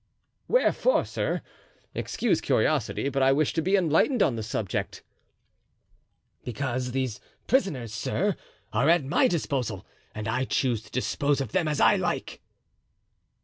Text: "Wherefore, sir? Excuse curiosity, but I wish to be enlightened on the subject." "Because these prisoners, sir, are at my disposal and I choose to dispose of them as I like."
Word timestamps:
"Wherefore, 0.47 1.05
sir? 1.05 1.43
Excuse 1.93 2.41
curiosity, 2.41 3.07
but 3.09 3.21
I 3.21 3.31
wish 3.31 3.53
to 3.53 3.61
be 3.61 3.75
enlightened 3.75 4.23
on 4.23 4.35
the 4.35 4.41
subject." 4.41 5.03
"Because 6.43 6.91
these 6.91 7.19
prisoners, 7.45 7.93
sir, 7.93 8.35
are 8.73 8.89
at 8.89 9.05
my 9.05 9.27
disposal 9.27 9.85
and 10.15 10.27
I 10.27 10.45
choose 10.45 10.81
to 10.81 10.89
dispose 10.89 11.39
of 11.39 11.51
them 11.51 11.67
as 11.67 11.79
I 11.79 11.97
like." 11.97 12.41